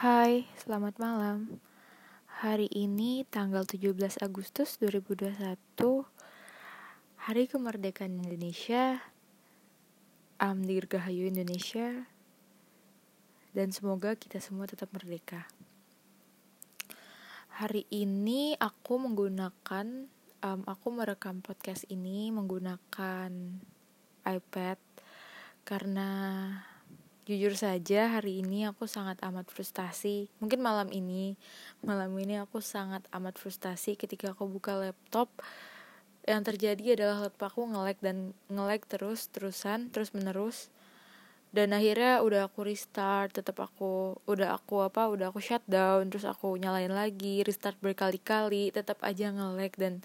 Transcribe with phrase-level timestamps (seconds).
[0.00, 1.60] Hai, selamat malam.
[2.40, 5.28] Hari ini tanggal 17 Agustus 2021,
[7.28, 9.04] Hari Kemerdekaan Indonesia,
[10.40, 12.08] Am Dirgahayu Indonesia,
[13.52, 15.44] dan semoga kita semua tetap merdeka.
[17.60, 20.08] Hari ini aku menggunakan,
[20.40, 23.28] um, aku merekam podcast ini menggunakan
[24.24, 24.80] iPad
[25.68, 26.08] karena
[27.28, 30.32] Jujur saja hari ini aku sangat amat frustasi.
[30.40, 31.36] Mungkin malam ini,
[31.84, 35.28] malam ini aku sangat amat frustasi ketika aku buka laptop.
[36.24, 40.72] Yang terjadi adalah laptop aku nge-lag dan nge-lag terus terusan, terus menerus.
[41.52, 46.56] Dan akhirnya udah aku restart, tetap aku udah aku apa, udah aku shutdown, terus aku
[46.56, 50.00] nyalain lagi, restart berkali-kali, tetap aja nge-lag dan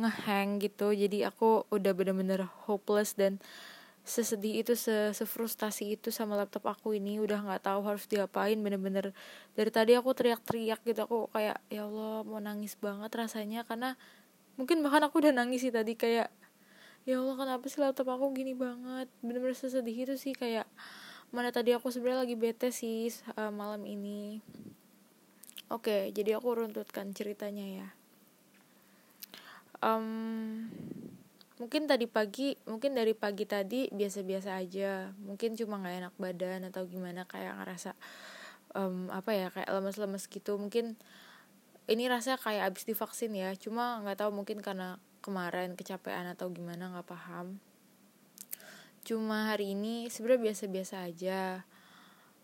[0.00, 0.96] ngehang gitu.
[0.96, 3.44] Jadi aku udah bener-bener hopeless dan
[4.06, 9.10] sesedih itu se sefrustasi itu sama laptop aku ini udah nggak tahu harus diapain bener-bener
[9.58, 13.98] dari tadi aku teriak-teriak gitu aku kayak ya Allah mau nangis banget rasanya karena
[14.54, 16.30] mungkin bahkan aku udah nangis sih tadi kayak
[17.02, 19.10] ya Allah kenapa sih laptop aku gini banget?
[19.26, 20.70] Bener-bener sesedih itu sih kayak
[21.34, 24.38] mana tadi aku sebenarnya lagi bete sih uh, malam ini.
[25.66, 27.88] Oke jadi aku runtutkan ceritanya ya.
[29.82, 30.70] Um,
[31.56, 35.12] mungkin tadi pagi mungkin dari pagi tadi biasa-biasa aja.
[35.16, 37.96] Mungkin cuma nggak enak badan atau gimana kayak ngerasa
[38.76, 40.60] um, apa ya kayak lemes-lemes gitu.
[40.60, 41.00] Mungkin
[41.86, 43.56] ini rasa kayak abis divaksin ya.
[43.56, 47.56] Cuma nggak tahu mungkin karena kemarin kecapean atau gimana nggak paham.
[49.06, 51.62] Cuma hari ini sebenarnya biasa-biasa aja.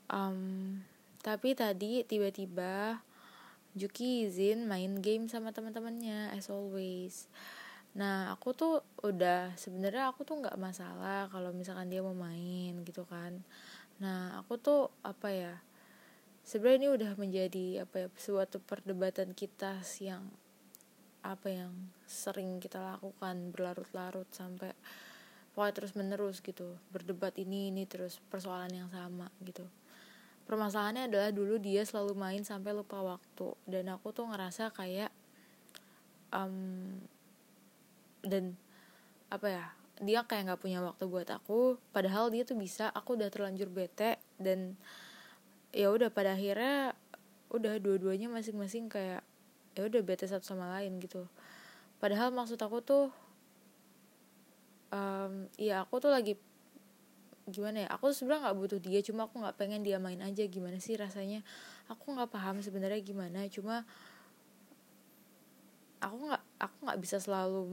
[0.08, 0.80] Um,
[1.22, 3.00] tapi tadi tiba-tiba
[3.72, 7.32] Juki izin main game sama teman-temannya as always
[7.92, 13.04] Nah aku tuh udah sebenarnya aku tuh nggak masalah kalau misalkan dia mau main gitu
[13.04, 13.44] kan.
[14.00, 15.54] Nah aku tuh apa ya
[16.42, 20.24] sebenarnya ini udah menjadi apa ya suatu perdebatan kita yang
[21.22, 21.72] apa yang
[22.08, 24.74] sering kita lakukan berlarut-larut sampai
[25.54, 26.80] pokoknya terus menerus gitu.
[26.90, 29.68] Berdebat ini ini terus persoalan yang sama gitu.
[30.42, 33.54] Permasalahannya adalah dulu dia selalu main sampai lupa waktu.
[33.62, 35.14] Dan aku tuh ngerasa kayak
[36.34, 36.98] um,
[38.22, 38.56] dan
[39.28, 39.64] apa ya
[40.02, 44.18] dia kayak nggak punya waktu buat aku padahal dia tuh bisa aku udah terlanjur bete
[44.40, 44.74] dan
[45.70, 46.92] ya udah pada akhirnya
[47.52, 49.20] udah dua-duanya masing-masing kayak
[49.72, 51.24] ya udah bete satu sama lain gitu.
[51.96, 53.06] Padahal maksud aku tuh
[54.92, 56.36] um, ya aku tuh lagi
[57.48, 60.80] gimana ya aku sebenarnya nggak butuh dia cuma aku nggak pengen dia main aja gimana
[60.80, 61.44] sih rasanya?
[61.88, 63.84] Aku nggak paham sebenarnya gimana cuma
[66.02, 67.66] aku nggak aku nggak bisa selalu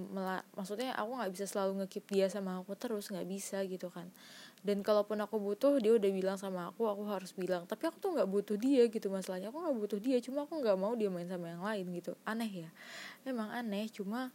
[0.58, 4.10] maksudnya aku nggak bisa selalu ngekip dia sama aku terus nggak bisa gitu kan.
[4.66, 7.70] Dan kalaupun aku butuh dia udah bilang sama aku aku harus bilang.
[7.70, 9.54] Tapi aku tuh nggak butuh dia gitu masalahnya.
[9.54, 12.18] Aku nggak butuh dia cuma aku nggak mau dia main sama yang lain gitu.
[12.26, 12.70] Aneh ya?
[13.24, 14.34] Emang aneh cuma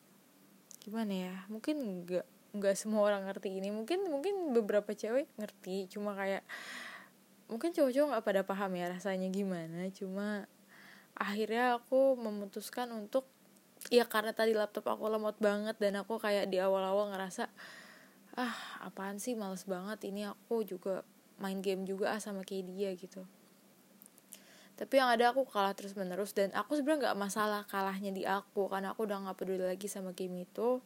[0.86, 1.34] gimana ya?
[1.50, 3.74] Mungkin nggak nggak semua orang ngerti ini.
[3.74, 6.46] Mungkin mungkin beberapa cewek ngerti cuma kayak
[7.50, 9.90] mungkin cowok-cowok nggak pada paham ya rasanya gimana.
[9.90, 10.46] Cuma
[11.18, 13.26] akhirnya aku memutuskan untuk
[13.92, 17.48] ya karena tadi laptop aku lemot banget dan aku kayak di awal-awal ngerasa
[18.34, 20.08] ah apaan sih males banget.
[20.08, 21.04] Ini aku juga
[21.42, 23.22] main game juga ah sama kayak dia gitu.
[24.74, 28.66] Tapi yang ada aku kalah terus menerus dan aku sebenarnya nggak masalah kalahnya di aku
[28.66, 30.82] karena aku udah nggak peduli lagi sama game itu.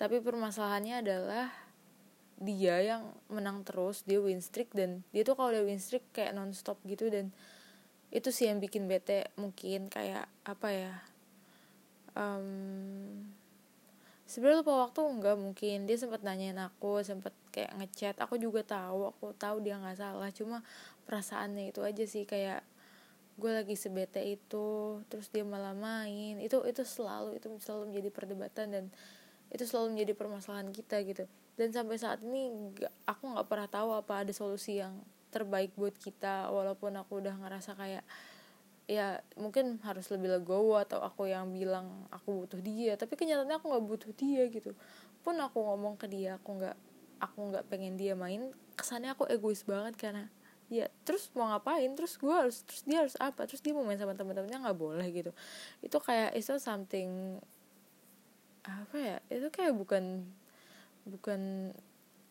[0.00, 1.52] Tapi permasalahannya adalah
[2.40, 6.34] dia yang menang terus dia win streak dan dia tuh kalau udah win streak kayak
[6.34, 7.30] nonstop gitu dan
[8.10, 10.92] itu sih yang bikin bete mungkin kayak apa ya
[12.14, 12.48] um,
[14.24, 15.76] sebenarnya lupa waktu enggak mungkin.
[15.86, 18.16] Dia sempat nanyain aku sempat kayak ngechat.
[18.22, 20.30] Aku juga tahu aku tahu dia nggak salah.
[20.34, 20.66] Cuma
[21.06, 22.64] perasaannya itu aja sih kayak
[23.34, 26.40] gue lagi sebete itu terus dia malah main.
[26.40, 28.84] Itu itu selalu itu selalu menjadi perdebatan dan
[29.54, 31.24] itu selalu menjadi permasalahan kita gitu.
[31.54, 32.50] Dan sampai saat ini
[33.06, 34.98] aku nggak pernah tahu apa ada solusi yang
[35.30, 38.06] terbaik buat kita walaupun aku udah ngerasa kayak
[38.84, 43.66] ya mungkin harus lebih legowo atau aku yang bilang aku butuh dia tapi kenyataannya aku
[43.72, 44.76] nggak butuh dia gitu.
[45.24, 46.76] Pun aku ngomong ke dia aku nggak
[47.22, 50.28] aku nggak pengen dia main kesannya aku egois banget karena
[50.68, 51.88] ya terus mau ngapain?
[51.96, 53.48] Terus gue harus terus dia harus apa?
[53.48, 55.32] Terus dia mau main sama teman-temannya nggak boleh gitu.
[55.80, 57.40] Itu kayak itu something
[58.64, 59.16] apa ya?
[59.32, 60.28] Itu kayak bukan
[61.08, 61.72] bukan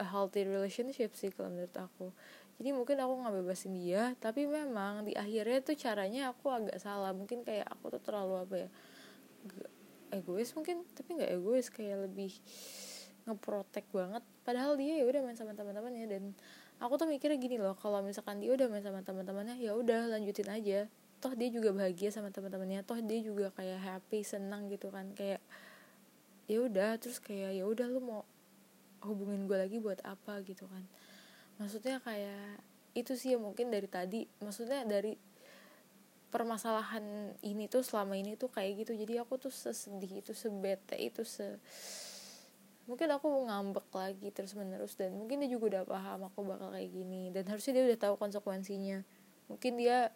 [0.02, 2.10] a healthy relationship sih kalau menurut aku
[2.62, 7.12] jadi mungkin aku nggak bebasin dia tapi memang di akhirnya tuh caranya aku agak salah.
[7.12, 8.70] Mungkin kayak aku tuh terlalu apa ya
[10.14, 12.32] egois mungkin tapi nggak egois kayak lebih
[13.26, 14.24] ngeprotek banget.
[14.46, 16.24] Padahal dia ya udah main sama teman-temannya dan
[16.78, 20.48] aku tuh mikirnya gini loh kalau misalkan dia udah main sama teman-temannya ya udah lanjutin
[20.54, 20.86] aja.
[21.24, 25.10] Toh dia juga bahagia sama teman-temannya toh dia juga kayak happy senang gitu kan.
[25.18, 25.42] Kayak
[26.46, 28.22] ya udah terus kayak ya udah lu mau
[29.04, 30.84] hubungin gue lagi buat apa gitu kan
[31.58, 32.62] maksudnya kayak
[32.94, 34.26] itu sih ya mungkin dari tadi.
[34.42, 35.18] Maksudnya dari
[36.34, 38.98] permasalahan ini tuh selama ini tuh kayak gitu.
[38.98, 41.58] Jadi aku tuh sesedih itu sebete itu se
[42.84, 46.92] mungkin aku ngambek lagi terus menerus dan mungkin dia juga udah paham aku bakal kayak
[46.92, 49.06] gini dan harusnya dia udah tahu konsekuensinya.
[49.50, 50.12] Mungkin dia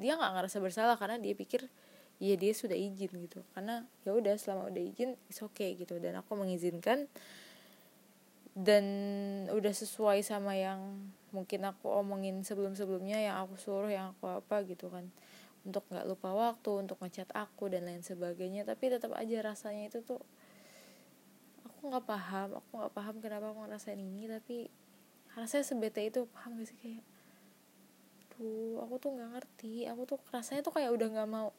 [0.00, 1.70] dia nggak ngerasa bersalah karena dia pikir
[2.18, 3.40] ya dia sudah izin gitu.
[3.54, 6.00] Karena ya udah selama udah izin is okay gitu.
[6.00, 7.06] Dan aku mengizinkan
[8.54, 8.86] dan
[9.50, 14.62] udah sesuai sama yang mungkin aku omongin sebelum sebelumnya yang aku suruh yang aku apa
[14.62, 15.10] gitu kan.
[15.66, 18.62] Untuk nggak lupa waktu untuk ngechat aku dan lain sebagainya.
[18.62, 20.22] Tapi tetap aja rasanya itu tuh
[21.66, 24.30] aku nggak paham aku nggak paham kenapa aku ngerasain ini.
[24.30, 24.70] Tapi
[25.34, 26.78] rasanya sebete itu paham gak sih?
[26.78, 27.02] Kayak
[28.38, 29.90] tuh aku tuh nggak ngerti.
[29.90, 31.50] Aku tuh rasanya tuh kayak udah nggak mau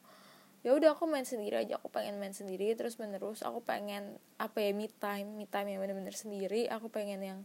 [0.66, 4.58] ya udah aku main sendiri aja aku pengen main sendiri terus menerus aku pengen apa
[4.58, 7.40] ya me time me time yang bener-bener sendiri aku pengen yang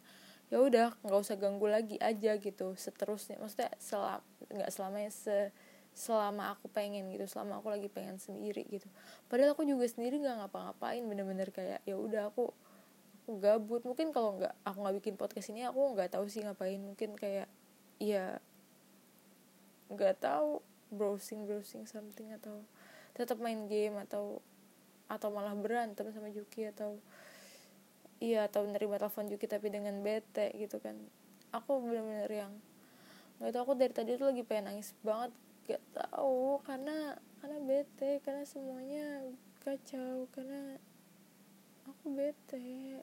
[0.49, 5.53] ya udah nggak usah ganggu lagi aja gitu seterusnya maksudnya selama nggak selamanya se
[5.91, 8.87] selama aku pengen gitu selama aku lagi pengen sendiri gitu.
[9.27, 12.55] Padahal aku juga sendiri nggak ngapa-ngapain bener-bener kayak ya udah aku
[13.23, 13.83] aku gabut.
[13.83, 16.79] Mungkin kalau nggak aku nggak bikin podcast ini aku nggak tahu sih ngapain.
[16.79, 17.51] Mungkin kayak
[17.99, 18.39] ya
[19.91, 22.63] nggak tahu browsing browsing something atau
[23.17, 24.39] tetap main game atau
[25.11, 26.95] atau malah berantem sama Juki atau
[28.23, 30.95] iya atau nerima telepon Juki tapi dengan bete gitu kan.
[31.51, 32.53] Aku bener-bener yang
[33.41, 35.33] nggak tahu aku dari tadi tuh lagi pengen nangis banget
[35.65, 39.25] gak tahu karena karena bete karena semuanya
[39.65, 40.77] kacau karena
[41.89, 43.01] aku bete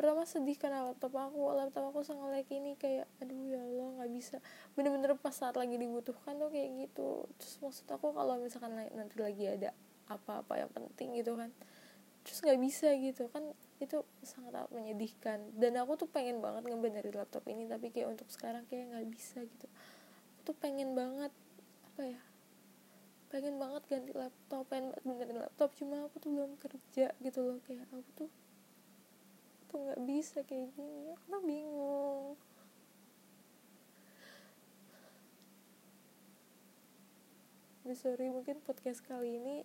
[0.00, 4.10] pertama sedih karena laptop aku laptop aku sangat like ini kayak aduh ya Allah nggak
[4.16, 4.40] bisa.
[4.72, 7.28] Bener-bener pas saat lagi dibutuhkan tuh kayak gitu.
[7.36, 9.76] Terus maksud aku kalau misalkan nanti lagi ada
[10.08, 11.52] apa-apa yang penting gitu kan
[12.20, 13.44] terus nggak bisa gitu kan
[13.80, 15.40] itu sangat menyedihkan.
[15.56, 19.44] Dan aku tuh pengen banget ngebenerin laptop ini tapi kayak untuk sekarang kayak nggak bisa
[19.44, 19.68] gitu.
[20.40, 21.32] Aku tuh pengen banget
[21.92, 22.20] apa ya
[23.30, 27.62] pengen banget ganti laptop pengen banget benerin laptop cuma aku tuh belum kerja gitu loh
[27.62, 28.30] kayak aku tuh
[29.70, 31.14] tuh nggak bisa kayak gini.
[31.30, 32.34] Tuh bingung.
[37.80, 39.62] Tapi sorry mungkin podcast kali ini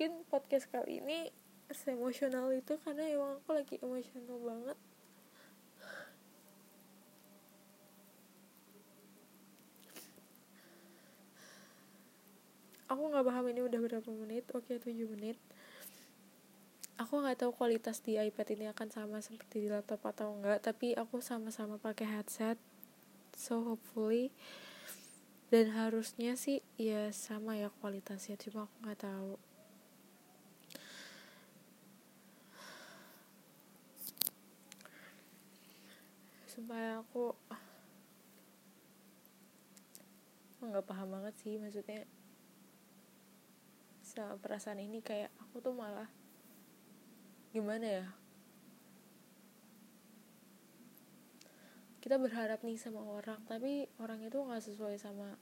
[0.00, 1.28] mungkin podcast kali ini
[1.86, 4.78] emosional itu karena emang aku lagi emosional banget
[12.90, 14.50] aku nggak paham ini udah berapa menit.
[14.50, 15.38] Oke 7 menit.
[16.98, 20.98] Aku nggak tahu kualitas di iPad ini akan sama seperti di laptop atau enggak tapi
[20.98, 22.58] aku sama-sama pakai headset.
[23.38, 24.34] So hopefully.
[25.50, 29.34] Dan harusnya sih ya sama ya kualitasnya cuma aku nggak tahu.
[36.50, 37.34] Supaya aku
[40.60, 42.04] nggak paham banget sih maksudnya
[44.20, 46.12] sama perasaan ini kayak aku tuh malah
[47.56, 48.06] gimana ya?
[52.04, 55.40] Kita berharap nih sama orang tapi orang itu nggak sesuai sama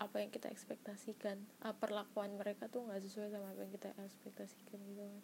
[0.00, 1.38] apa yang kita ekspektasikan.
[1.62, 5.22] Ah, perlakuan mereka tuh nggak sesuai sama apa yang kita ekspektasikan gitu kan.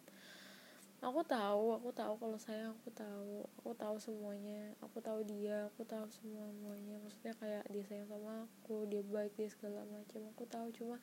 [1.01, 3.41] Aku tahu aku tahu kalau saya aku tahu.
[3.57, 4.77] Aku tahu semuanya.
[4.85, 9.33] Aku tahu dia aku tahu semua semuanya maksudnya kayak dia sayang sama aku dia baik
[9.33, 10.21] dia segala macam.
[10.37, 11.01] Aku tahu cuma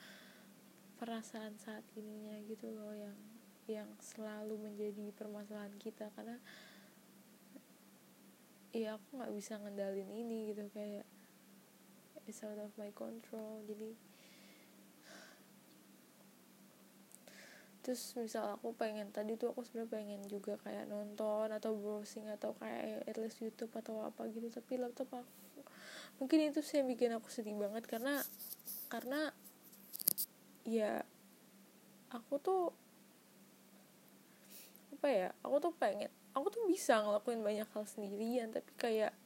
[0.98, 3.16] perasaan saat ininya gitu loh yang
[3.70, 6.10] yang selalu menjadi permasalahan kita.
[6.12, 6.36] Karena
[8.74, 11.06] ya aku nggak bisa ngendalin ini gitu kayak
[12.26, 13.62] it's out of my control.
[13.64, 13.94] Jadi
[17.88, 22.52] terus misal aku pengen tadi tuh aku sebenarnya pengen juga kayak nonton atau browsing atau
[22.60, 24.52] kayak at least YouTube atau apa gitu.
[24.52, 25.64] Tapi laptop aku
[26.18, 27.88] mungkin itu sih yang bikin aku sedih banget.
[27.88, 28.20] Karena
[28.92, 29.32] karena
[30.68, 31.00] ya
[32.12, 32.76] aku tuh
[34.98, 39.16] apa ya aku tuh pengen aku tuh bisa ngelakuin banyak hal sendirian tapi kayak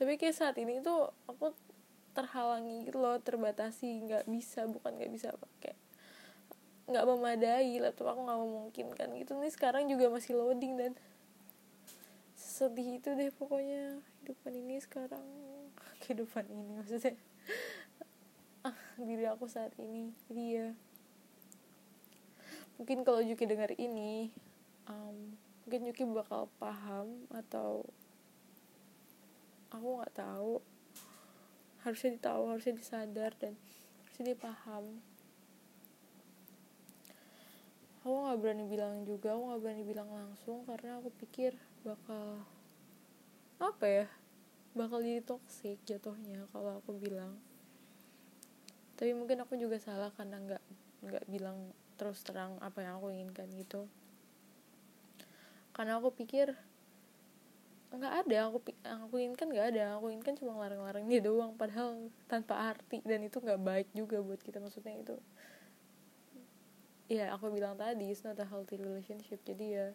[0.00, 1.54] tapi kayak saat ini tuh aku
[2.12, 5.78] terhalangi gitu loh terbatasi nggak bisa bukan nggak bisa pakai
[6.90, 9.32] nggak memadai laptop aku nggak memungkinkan gitu.
[9.38, 10.92] Nih sekarang juga masih loading dan
[12.34, 15.24] sedih itu deh pokoknya kehidupan ini sekarang
[16.04, 17.14] kehidupan ini maksudnya
[19.04, 20.14] diri aku saat ini.
[20.28, 20.68] Jadi ya
[22.80, 24.32] mungkin kalau Juki dengar ini
[24.90, 27.86] um, mungkin Yuki bakal paham atau
[29.70, 30.62] aku nggak tahu.
[31.82, 33.58] Harusnya ditahu harusnya disadar dan
[34.02, 35.02] harusnya dipaham.
[38.02, 41.54] Aku nggak berani bilang juga aku nggak berani bilang langsung karena aku pikir
[41.86, 42.42] bakal
[43.62, 44.06] apa ya
[44.74, 47.38] bakal jadi toxic jatuhnya kalau aku bilang
[49.02, 50.62] tapi mungkin aku juga salah karena nggak
[51.10, 53.90] nggak bilang terus terang apa yang aku inginkan gitu.
[55.74, 56.54] Karena aku pikir
[57.90, 59.98] nggak ada aku yang aku inginkan nggak ada.
[59.98, 61.50] Aku inginkan cuma larang-larang dia doang.
[61.58, 61.98] Padahal
[62.30, 64.62] tanpa arti dan itu nggak baik juga buat kita.
[64.62, 65.18] Maksudnya itu
[67.10, 69.42] ya aku bilang tadi it's not a healthy relationship.
[69.42, 69.90] Jadi ya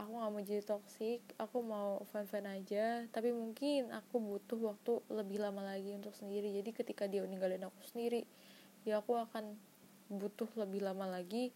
[0.00, 3.04] aku nggak mau jadi toxic aku mau fun fun aja.
[3.12, 6.50] Tapi mungkin aku butuh waktu lebih lama lagi untuk sendiri.
[6.56, 8.24] Jadi ketika dia ninggalin aku sendiri
[8.88, 9.54] ya aku akan
[10.08, 11.52] butuh lebih lama lagi.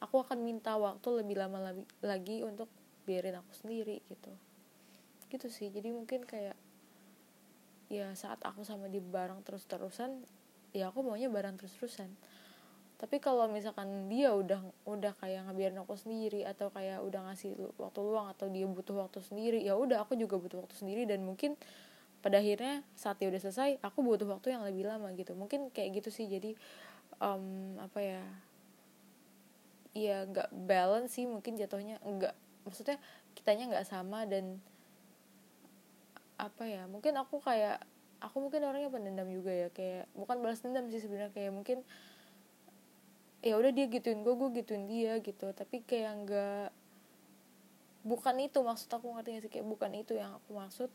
[0.00, 2.72] Aku akan minta waktu lebih lama lagi untuk
[3.04, 4.32] biarin aku sendiri gitu.
[5.28, 5.68] Gitu sih.
[5.68, 6.56] Jadi mungkin kayak
[7.90, 10.22] ya saat aku sama dia bareng terus terusan
[10.70, 12.14] ya aku maunya bareng terus terusan
[13.00, 18.00] tapi kalau misalkan dia udah udah kayak ngebiarin aku sendiri atau kayak udah ngasih waktu
[18.04, 21.56] luang atau dia butuh waktu sendiri ya udah aku juga butuh waktu sendiri dan mungkin
[22.20, 25.32] pada akhirnya saat dia udah selesai aku butuh waktu yang lebih lama gitu.
[25.32, 26.28] Mungkin kayak gitu sih.
[26.28, 26.52] Jadi
[27.24, 28.22] um, apa ya
[29.90, 33.00] ya nggak balance sih mungkin jatuhnya nggak maksudnya
[33.34, 34.62] kitanya nggak sama dan
[36.38, 37.82] apa ya mungkin aku kayak
[38.22, 41.82] aku mungkin orangnya pendendam juga ya kayak bukan balas dendam sih sebenarnya kayak mungkin
[43.40, 45.48] ya udah dia gituin gue gue gituin dia gitu.
[45.52, 46.68] Tapi kayak nggak
[48.04, 49.50] bukan itu maksud aku ngerti sih?
[49.52, 50.90] Kayak bukan itu yang aku maksud.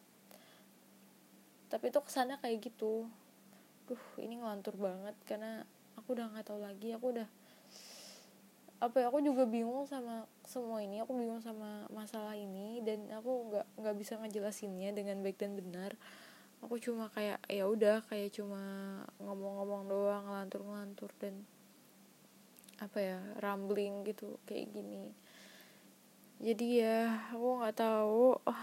[1.69, 3.09] Tapi itu kesannya kayak gitu.
[3.89, 5.65] Duh ini ngelantur banget karena
[5.97, 6.93] aku udah nggak tahu lagi.
[6.93, 7.27] Aku udah
[8.75, 11.01] apa ya aku juga bingung sama semua ini.
[11.01, 15.97] Aku bingung sama masalah ini dan aku nggak nggak bisa ngejelasinnya dengan baik dan benar.
[16.61, 18.61] Aku cuma kayak ya udah kayak cuma
[19.21, 21.45] ngomong-ngomong doang ngelantur-ngelantur dan
[22.79, 25.15] apa ya rambling gitu kayak gini.
[26.43, 28.35] Jadi ya aku nggak tahu.
[28.35, 28.61] Oh,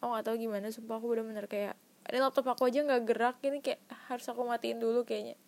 [0.00, 1.74] aku nggak tahu gimana sumpah aku bener-bener kayak
[2.10, 3.80] ini laptop aku aja nggak gerak ini kayak
[4.10, 5.38] harus aku matiin dulu kayaknya.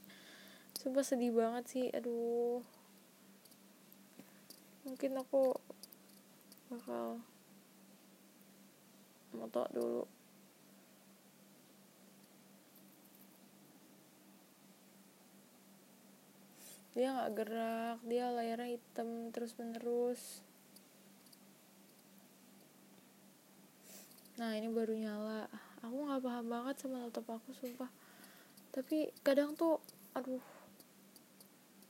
[0.78, 2.64] Sumpah sedih banget sih aduh.
[4.88, 5.56] Mungkin aku
[6.72, 7.20] bakal
[9.34, 10.04] moto dulu
[16.94, 20.42] dia nggak gerak dia layarnya hitam terus menerus
[24.34, 25.46] nah ini baru nyala.
[25.84, 27.90] Aku nggak paham banget sama laptop aku sumpah.
[28.74, 29.78] Tapi kadang tuh
[30.16, 30.42] aduh.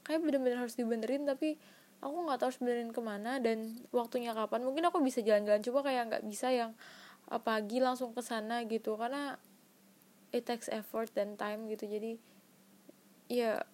[0.05, 1.57] Kayak bener-bener harus dibenerin tapi
[2.05, 4.61] aku nggak tahu harus benerin ke mana dan waktunya kapan.
[4.61, 6.77] Mungkin aku bisa jalan-jalan coba kayak nggak bisa yang
[7.41, 9.01] pagi langsung ke sana gitu.
[9.01, 9.41] Karena
[10.29, 11.89] it takes effort dan time gitu.
[11.89, 12.21] Jadi
[13.33, 13.65] ya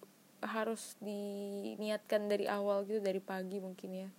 [0.41, 4.09] harus diniatkan dari awal gitu dari pagi mungkin ya.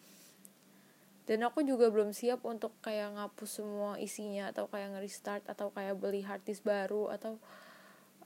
[1.22, 5.94] Dan aku juga belum siap untuk kayak ngapus semua isinya atau kayak nge-restart atau kayak
[5.94, 7.38] beli hard disk baru atau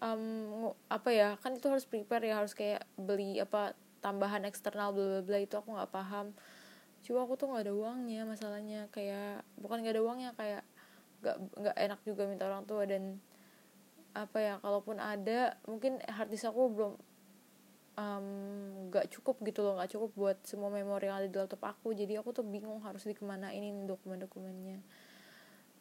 [0.01, 5.21] um, apa ya kan itu harus prepare ya harus kayak beli apa tambahan eksternal bla
[5.21, 6.33] bla bla itu aku nggak paham.
[7.05, 10.63] Cuma aku tuh nggak ada uangnya masalahnya kayak bukan nggak ada uangnya kayak
[11.21, 12.89] nggak nggak enak juga minta orang tua.
[12.89, 13.21] Dan
[14.17, 16.93] apa ya kalaupun ada mungkin hard disk aku belum
[17.97, 21.97] um, cukup gitu loh nggak cukup buat semua memori yang ada di laptop aku.
[21.97, 24.81] Jadi aku tuh bingung harus dikemanain ini dokumen-dokumennya.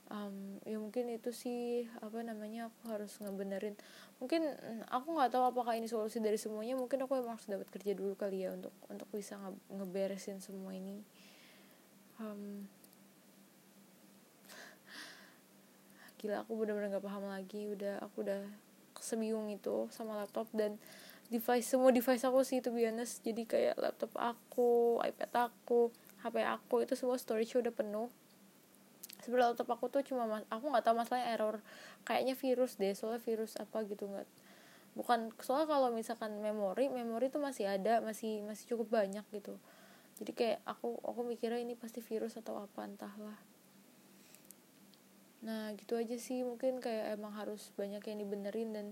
[0.05, 3.73] Um, ya mungkin itu sih apa namanya aku harus ngebenerin.
[4.21, 4.45] Mungkin
[4.85, 6.77] aku nggak tahu apakah ini solusi dari semuanya.
[6.77, 10.77] Mungkin aku emang harus dapat kerja dulu kali ya untuk untuk bisa nge ngeberesin semua
[10.77, 11.01] ini.
[12.21, 12.69] Um,
[16.21, 17.69] gila aku bener-bener gak paham lagi.
[17.73, 18.45] Udah aku udah
[19.01, 20.79] sebingung itu sama laptop dan
[21.33, 25.89] device semua device aku sih itu biasa jadi kayak laptop aku iPad aku
[26.25, 28.09] HP aku itu semua storage udah penuh.
[29.21, 31.61] Sebenarnya laptop aku tuh cuma mas aku nggak tahu masalahnya error.
[32.01, 34.25] Kayaknya virus deh soalnya virus apa gitu nggak.
[34.97, 39.53] Bukan soalnya kalau misalkan memori memori tuh masih ada masih masih cukup banyak gitu.
[40.17, 43.37] Jadi kayak aku aku mikirnya ini pasti virus atau apa entahlah.
[45.45, 46.41] Nah gitu aja sih.
[46.41, 48.87] Mungkin kayak emang harus banyak yang dibenerin dan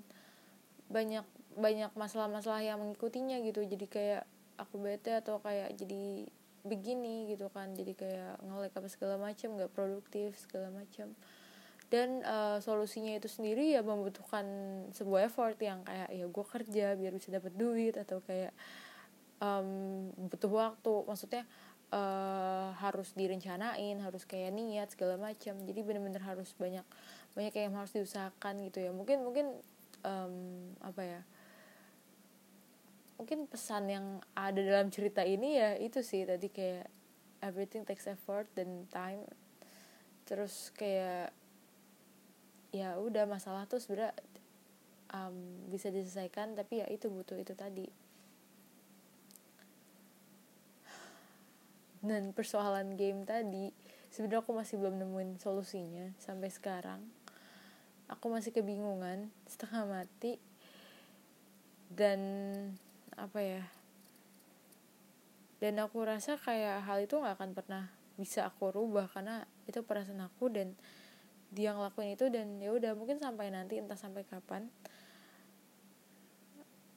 [0.94, 1.26] banyak
[1.58, 3.66] banyak masalah-masalah yang mengikutinya gitu.
[3.66, 4.24] Jadi kayak
[4.58, 6.28] aku bete atau kayak jadi
[6.66, 7.74] begini gitu kan.
[7.74, 11.14] Jadi kayak ngelek apa segala macam nggak produktif segala macam
[11.94, 14.42] dan uh, solusinya itu sendiri ya membutuhkan
[14.98, 18.50] sebuah effort yang kayak ya gue kerja biar bisa dapat duit atau kayak
[19.38, 20.94] um, butuh waktu.
[21.06, 21.46] Maksudnya
[21.94, 26.82] uh, harus direncanain harus kayak niat segala macam jadi bener-bener harus banyak
[27.38, 28.90] banyak yang harus diusahakan gitu ya.
[28.90, 29.54] Mungkin mungkin
[30.02, 30.34] um,
[30.82, 31.22] apa ya
[33.24, 36.92] mungkin pesan yang ada dalam cerita ini ya itu sih tadi kayak
[37.40, 39.24] everything takes effort dan time.
[40.28, 41.32] Terus kayak
[42.76, 44.12] ya udah masalah tuh sebenernya
[45.16, 47.88] um, bisa diselesaikan tapi ya itu butuh itu tadi.
[52.04, 53.72] Dan persoalan game tadi
[54.12, 57.00] sebenarnya aku masih belum nemuin solusinya sampai sekarang.
[58.12, 60.36] Aku masih kebingungan setengah mati.
[61.88, 62.20] Dan
[63.18, 63.64] apa ya
[65.64, 67.84] dan aku rasa kayak hal itu nggak akan pernah
[68.20, 70.76] bisa aku rubah karena itu perasaan aku dan
[71.54, 74.68] dia ngelakuin itu dan ya udah mungkin sampai nanti entah sampai kapan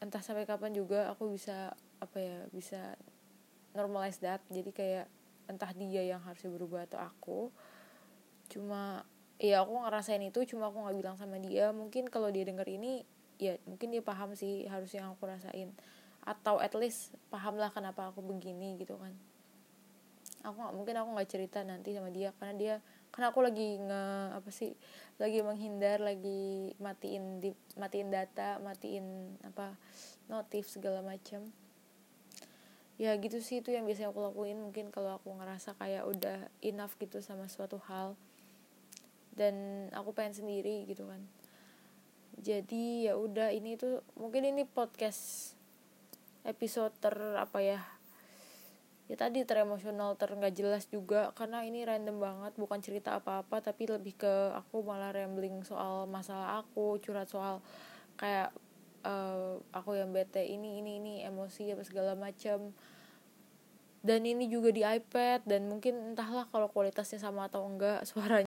[0.01, 2.97] entah sampai kapan juga aku bisa apa ya bisa
[3.77, 4.41] normalize that.
[4.49, 5.07] Jadi kayak
[5.47, 7.41] entah dia yang harusnya berubah atau aku.
[8.49, 9.05] Cuma
[9.37, 11.71] ya aku ngerasain itu cuma aku nggak bilang sama dia.
[11.77, 13.05] Mungkin kalau dia denger ini
[13.37, 15.77] ya mungkin dia paham sih harus yang aku rasain
[16.27, 19.15] atau at least paham lah kenapa aku begini gitu kan.
[20.43, 22.75] Aku gak, mungkin aku nggak cerita nanti sama dia karena dia
[23.15, 24.03] karena aku lagi nge
[24.37, 24.75] apa sih
[25.17, 29.79] lagi menghindar lagi matiin di matiin data matiin apa
[30.29, 31.49] notif segala macam
[32.97, 34.57] ya gitu sih itu yang biasanya aku lakuin.
[34.61, 38.17] Mungkin kalau aku ngerasa kayak udah enough gitu sama suatu hal
[39.37, 41.21] dan aku pengen sendiri gitu kan.
[42.41, 45.56] Jadi ya udah ini tuh mungkin ini podcast
[46.47, 47.81] episode ter apa ya
[49.07, 51.31] ya tadi teremosional ter nggak jelas juga.
[51.39, 56.63] Karena ini random banget bukan cerita apa-apa tapi lebih ke aku malah rambling soal masalah
[56.63, 57.63] aku curhat soal
[58.19, 58.51] kayak
[59.07, 62.75] uh, aku yang bete ini ini ini emosi apa segala macam
[64.07, 68.45] dan ini juga di iPad dan mungkin entahlah kalau kualitasnya sama atau enggak suaranya